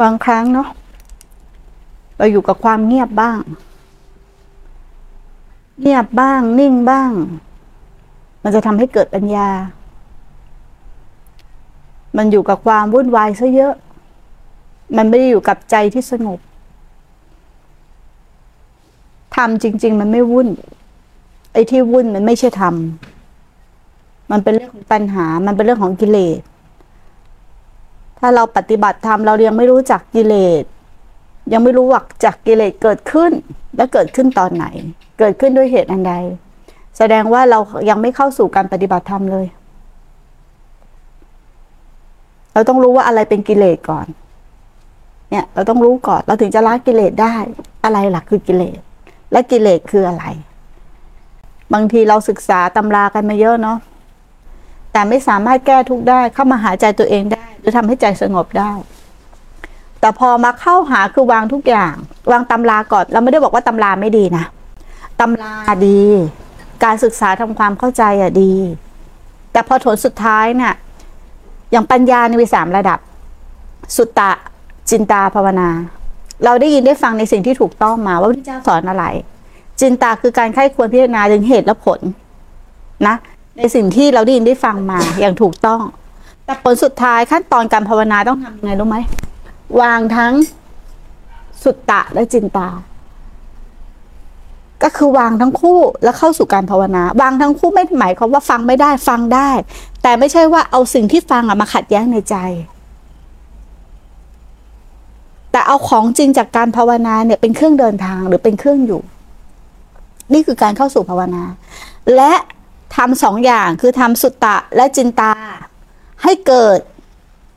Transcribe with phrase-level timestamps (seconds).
[0.00, 0.68] บางครั้งเนาะ
[2.16, 3.38] เราอยู่กับความเงียบบ้าง
[5.80, 7.10] เงียบบ้าง นิ่งบ้าง
[8.42, 9.48] มันจะทำให้เกิดปัญญา
[12.16, 13.74] มันอยู่กับความวุ่นวายซะเยอะ
[14.96, 16.38] มันไม่ได้อยู่กับใจที่สงบ
[19.36, 20.48] ทำจริง ๆ มันไม่วุ่น
[21.52, 26.40] ไอ้ที่วุ่นมันไม่ใช่ทำมันเป็นเรื่องของปัญหา มันเป็นเรื่องของกิเลส
[28.20, 30.64] ถ้าเราปฏิบัติธรรมเรายังไม่รู้จักกิเลส
[31.52, 33.32] ยังไม่รู้ว่าจากกิเลสเกิดขึ้น
[33.76, 34.66] และเกิดขึ้นตอนไหน
[35.18, 36.14] เกิดขึ้นด้วยเหตุอันใด
[36.98, 37.58] แสดงว่าเรา
[37.90, 39.46] ยังไม่เข้าสู่การปฏิบัติธรรมเลย
[42.52, 44.06] เราต้องรู้ว่าอะไรเป็นกิเลสก่อน
[45.30, 47.34] เนี่ย เราต้องรู้ก่อนเราถึงจะละกิเลสได้
[47.84, 48.78] อะไรหลักคือกิเลส
[49.32, 50.24] และกิเลสคืออะไร
[51.72, 53.78] บางทีเราศึกษาตำรากันมาเยอะเนาะ
[54.92, 58.72] แต่ไม่สามารถแก้ทุกได้เข้ามาหาใจตัวเองได้ หรือทำให้ใจสงบได้
[60.00, 61.94] แต่พอมาเข้าหาคือวางทุกอย่าง
[62.32, 64.44] วางตำราก่อนเราไม่ได้บอกว่าตำราไม่ดีนะ
[65.20, 65.52] ตำรา
[65.86, 66.02] ดี
[66.84, 68.52] การศึกษาทำความเข้าใจอะดี
[69.52, 70.74] แต่พอผลสุดท้ายเนี่ย
[71.72, 72.98] อย่างปัญญาในมีสามระดับ
[73.96, 74.32] สุตตะ
[74.90, 75.68] จินตาภาวนา
[76.44, 79.04] เราได้ยินได้ฟังในสิ่งที่ถูกต้องมาว่าพระเจ้าสอนอะไร
[79.80, 82.00] จินตาคือการไข้ควรพิจารณาถึงเหตุและผล
[83.06, 83.14] นะ
[83.58, 85.80] ในสิ่งที่เราได้ยินได้ฟังมาอย่างถูกต้อง
[86.48, 88.96] แต่ผลสุดท้ายขั้นตอนการภาวนาต้องทำยังไงรู้ไหม
[89.80, 90.32] วางทั้ง
[91.62, 92.68] สุตตะและจินตา
[94.82, 99.50] ก็คือวางทั้งคู่แล้วเข้าสู่การภาวนา วางทั้งคู่ไม่หมายความว่าฟังไม่ได้ฟังได้
[100.02, 102.36] แต่ไม่ใช่ว่าเอาสิ่งที่ฟังอะมาขัดแย้งในใจ
[105.52, 109.02] แต่เอาของจริงจากการภาวนาเนี่ยเป็นเครื่องเดินทางหรือเป็นเครื่องอยู่
[110.32, 111.44] นี่คือการเข้าสู่ภาวนา
[112.16, 112.32] และ
[112.96, 115.32] ทำสองอย่างคือทำสุตตะและจินตา
[116.22, 116.78] ให้เกิด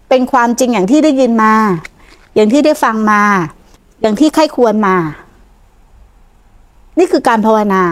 [0.10, 1.54] เป็นความจริงอย่างที่ได้ยินมา
[2.36, 3.22] อย่างที่ได้ฟังมา
[4.02, 4.96] อย่างที่ใครควรมา
[7.00, 7.84] นี่คือการภาวนา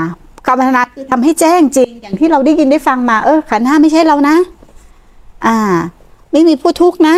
[0.47, 4.35] การภาวนาคือทำให้แจ้งจริง อย่างที่เราได้ยินได้ฟังมา เออขันห้าไม่ใช่เรานะ
[5.45, 5.57] อ่า
[6.31, 7.15] ไม่มีผู้ทุกข์นะ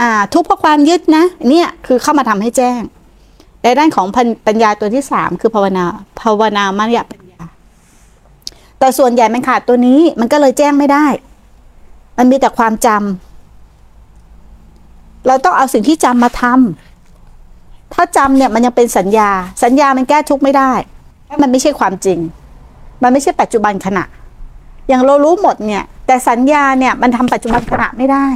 [0.00, 2.80] อ่า ทุกข์เพราะความยึดนะ เนี่ยคือเข้ามาทำให้แจ้ง
[3.62, 4.06] ในด้านของ
[4.46, 5.84] ปัญญาตัวที่สามคือภาวนา
[6.20, 7.40] ภาวนามายปัญญา
[8.78, 11.06] แต่ส่วนใหญ่มันขาดตัวนี้มันก็เลยแจ้งไม่ได้
[12.18, 19.30] มันมีแต่ความจำเราต้องเอาสิ่งที่จำมาทำถ้าจำเนี่ยมันยังเป็นสัญญา
[19.64, 20.72] สัญญามันแก้ทุกข์ไม่ได้
[21.42, 22.18] มันไม่ใช่ความจริง
[23.02, 24.04] มันไม่ใช่ปัจจุบันขณะ
[24.88, 28.26] อย่างเรารู้หมดเนี่ย แต่สัญญาเนี่ยมันทำปัจจุบันขณะไม่ได้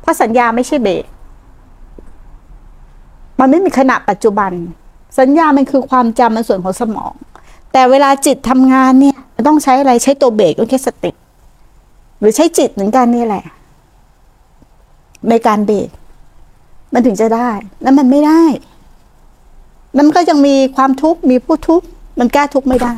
[0.00, 0.92] เพราะสัญญาไม่ใช่เบร
[3.40, 4.52] มันไม่มีขณะปัจจุบัน
[5.18, 7.12] สัญญามันคือความจำมันส่วนของสมอง
[7.72, 11.10] แต่เวลาจิตทำงานเนี่ย ต้องใช้อะไรใช้ตัวเบรกต้องแค่สติ
[12.18, 13.44] หรือใช้จิตเหมือนกันนี่แหละ
[15.28, 15.88] ในการเบรก
[16.92, 17.50] มันถึงจะได้
[17.82, 18.42] แล้วมันไม่ได้
[19.94, 21.86] แล้วมันก็ยังมีความทุกข์มีผู้ทุกข์
[22.18, 22.94] มันแก้ทุกข์ไม่ได้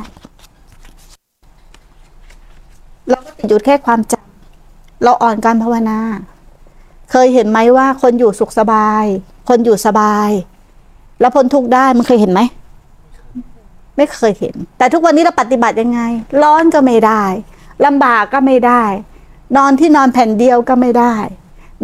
[3.09, 5.99] เราก็ติดอยู่แค่ความจำเราอ่อนการภาวนา
[7.11, 9.05] เคยเห็นไหมว่าคนอยู่สุขสบาย
[9.49, 10.29] คนอยู่สบาย
[11.19, 12.41] แล้วพ้นทุกข์ได้มันเคยเห็นไหม
[13.97, 15.99] ไม่เคยเห็น แต่ทุกวันนี้เราปฏิบัติยังไง
[16.41, 17.23] ร้อนก็ไม่ได้
[17.85, 18.83] ลำบากก็ไม่ได้
[19.57, 21.15] นอนที่นอนแผ่นเดียวก็ไม่ได้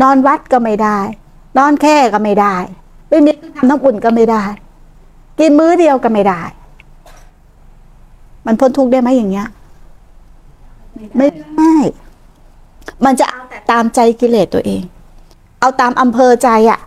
[0.01, 0.97] นอนวัดก็ไม่ได้
[1.57, 2.55] นอนแค่ก็ไม่ได้
[3.09, 4.43] ไม่มีทำน้ำอุ่นก็ไม่ได้
[5.39, 6.41] กินมื้อเดียวก็ไม่ได้
[8.45, 9.47] มันพ้นทุกข์ได้ไหมอย่างเงี้ย
[11.17, 11.73] ไม่ได้
[13.05, 14.83] มันจะเอาแต่ตามใจกิเลสตัวเอง
[15.59, 16.79] เอาตามอำเภอใจอะ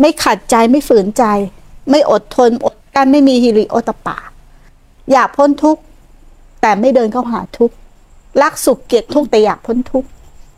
[0.00, 1.24] ไม่ขัดใจไม่ฝืนใจ
[1.90, 4.18] ไม่อดทนอดกันไม่มีฮิริโอตปา
[5.12, 5.82] อยากพ้นทุกข์
[6.60, 7.74] แต่ไม่เดินเข้าหาทุกข์
[8.42, 10.08] รักสุขเกลียดทุกข์แต่อยากพ้นทุกข์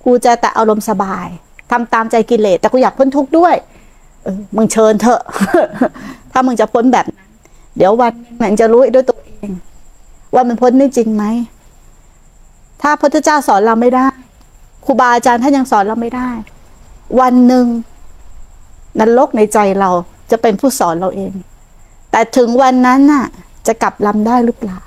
[0.04, 1.26] กูจะแต่อารมณ์สบาย
[1.70, 3.54] ทำตามใจกิเลสแต่กูอยากพ้นทุกข์ด้วย
[4.22, 5.20] เออมึงเชิญเถอะ
[6.32, 7.28] ถ้ามึงจะพ้นแบบนั้น
[7.76, 9.48] เดี๋ยววันมันจะรู้ด้วยตัวเอง
[10.34, 11.24] ว่ามันพ้นได้จริงไหม
[12.82, 14.08] ถ้าพระพุทธเจ้าสอนเราไม่ได้
[14.84, 16.30] ครูบาอาจารย์ท่านยังสอนเราไม่ได้
[17.20, 17.66] วันหนึ่ง
[19.00, 19.90] นรกในใจเรา
[20.30, 21.32] จะเป็นผู้สอนเราเอง
[22.10, 23.26] แต่ถึงวันนั้นน่ะ
[23.66, 24.78] จะกลับลำได้หรือเปล่า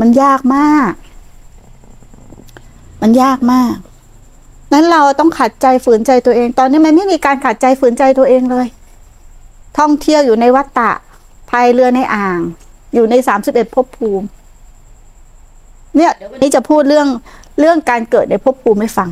[0.00, 0.92] มันยากมาก
[3.02, 3.74] มันยากมาก
[4.72, 8.66] นั้นเราต้องขัดใจฝืนใจตัวเอง ตอนนี้มันไม่มีการขัดใจฝืนใจตัวเองเลย
[9.78, 10.90] ท่องเที่ยวอยู่ในวัฏฏะ
[11.50, 12.40] พายเรือในอ่าง
[12.94, 14.26] อยู่ในสามสิบเอ็ดภพภูมิ
[15.96, 17.08] เนี่ยนี้จะพูดเรื่อง
[17.60, 19.10] เรื่องการเกิดในภพภูมิให้ฟัง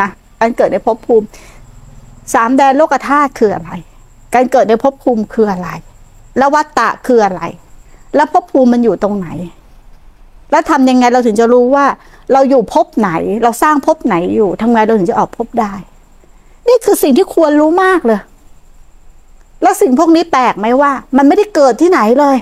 [0.00, 0.08] นะ
[0.40, 1.26] การเกิดในภพภูมิ
[2.34, 3.70] สามแดนโลกธาตุคืออะไร
[4.34, 5.68] การเกิดในภพภูมิคืออะไร
[6.38, 7.42] แล้ววัฏฏะคืออะไร
[8.14, 9.28] แล้วภพภูมิมันอยู่ตรงไหน
[10.50, 11.86] แล้วทำยังไงเราถึงจะรู้ว่า
[12.32, 13.10] เราอยู่ภพไหน
[13.42, 15.72] เราสร้างภพไหนอยู่ทำไงเราถึงจะออกภพได้
[16.68, 18.20] นี่คือสิ่งที่ควรรู้มากเลย
[19.62, 22.36] แล้วสิ่งพวกนี้แปลกไหมว่า มันไม่ได้เกิดที่ไหนเลย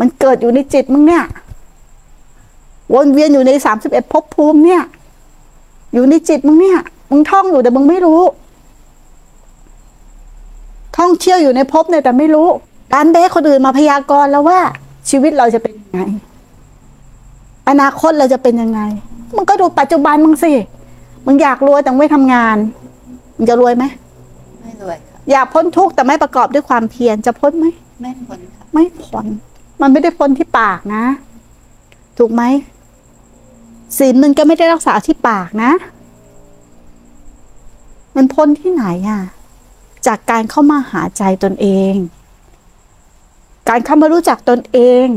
[0.00, 1.24] มันเกิดอยู่ในจิตมึงเนี่ย
[2.94, 4.82] วนเวียนอยู่ในสามสิบเอ็ดภพภูมิเนี่ย
[5.94, 6.78] อยู่ในจิตมึงเนี่ย
[7.10, 8.22] มึงท่องอยู่แต่มึงไม่รู้
[10.98, 12.48] ท่องเที่ยวอยู่ในภพเนี่ยแต่ไม่รู้
[12.94, 14.60] การเบสคนอื่นมาพยากรณ์แล้วว่า
[15.10, 16.00] ชีวิตเราจะเป็นยังไง
[17.68, 18.80] อนาคตเราจะเป็นยังไง
[19.34, 20.52] มึงก็ดูปัจจุบันมึงสิ
[21.26, 22.56] มึงอยากรวยแต่ไม่ทำงาน
[23.36, 23.84] มึงจะรวยไหม
[24.62, 27.66] ไม่รวยค่ะ อยากพ้นทุกข์แต่ไม่ประกอบด้วยความเพียรจะพ้นไหม
[28.00, 29.26] ไม่พ้นค่ะ ไม่พ้น
[29.80, 31.04] มันไม่ได้พ้นที่ปากนะ
[32.18, 32.42] ถูกไหม
[33.98, 35.72] ศีลมันก็ไม่ได้รักษาที่ปากนะ
[38.16, 39.20] มันพ้นที่ไหนอะ
[40.06, 41.94] จากการเข้ามาหาใจตนเอง
[43.68, 45.08] การเข้ามารู้จักตนเอง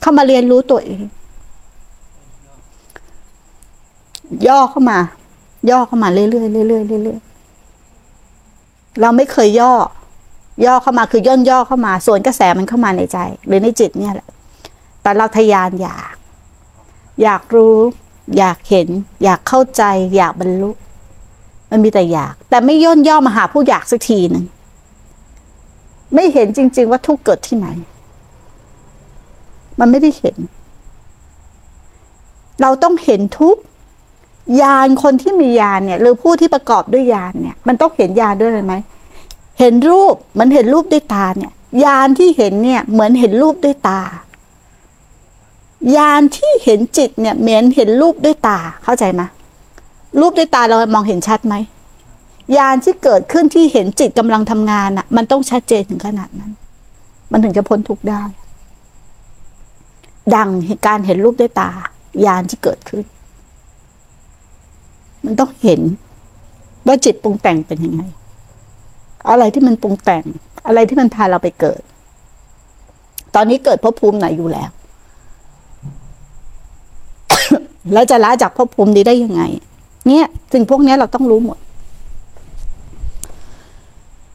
[0.00, 1.02] เข้ามาเรียนรู้ตัวเอง
[4.48, 4.98] ย่อเข้ามา
[5.70, 9.72] ย่อเข้ามาเรื่อยๆเรื่อยๆเรื่อยๆเราไม่เคยย่อ
[10.66, 14.28] ย่อเข้ามาคือย่นย่อเข้ามา ส่วนกระแสมันเข้ามาในใจ หรือในจิตเนี่ยแหละ
[15.02, 16.14] แต่เราทะยานอยาก
[17.22, 17.76] อยากรู้
[18.38, 18.88] อยากเห็น
[19.24, 19.82] อยากเข้าใจ
[20.16, 20.70] อยากบรรลุ
[21.70, 24.44] มันมีแต่อยาก แต่ไม่ย่นย่อมาหาผู้อยากสักทีหนึ่ง
[26.14, 27.68] ไม่เห็นจริง ๆ ว่าทุกเกิดที่ไหน
[29.80, 30.36] มันไม่ได้เห็น
[32.60, 33.56] เราต้องเห็นทุก
[34.62, 38.74] ยานคนที่มียานเนี่ย หรือผู้ที่ประกอบด้วยยานเนี่ย มันต้องเห็นยานด้วยเลยไหม
[39.58, 41.52] เห็นรูปมันเห็นรูปด้วยตาเนี่ย
[41.84, 44.00] ยานที่เห็นเนี่ย เหมือนเห็นรูปด้วยตา
[45.96, 49.22] ยานที่เห็นจิตเนี่ยเหมือนเห็นรูปด้วยตาเข้าใจไหม
[50.20, 51.54] รูปด้วยตาเรามองเห็นชัดไหม
[52.56, 56.52] ยานที่เกิดขึ้นที่เห็นจิตกำลังทำงานอะ มันต้องชัดเจนถึงขนาดนั้น
[57.32, 58.22] มันถึงจะพ้นทุกข์ได้
[60.34, 60.48] ดัง
[60.86, 61.70] การเห็นรูปด้วยตา
[62.26, 63.04] ยานที่เกิดขึ้น
[65.24, 65.80] มันต้องเห็น
[66.86, 68.02] ว่าจิตปรุงแต่งเป็นยังไง
[69.30, 70.24] อะไรที่มันปรุงแต่ง
[70.66, 71.82] อะไรที่มันพาเราไปเกิด
[73.34, 74.70] ตอนนี้เกิดภพภูมิไหนอยู่แล้ว
[77.92, 79.42] แล้วจะละจากภพภูมินี้ได้ยังไง
[80.06, 81.58] เนี่ยสิ่งพวกนี้เราต้องรู้หมด